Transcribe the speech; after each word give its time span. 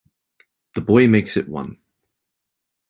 The 0.73 0.81
boy 0.81 1.05
makes 1.05 1.37
it 1.37 1.47
one. 1.47 1.77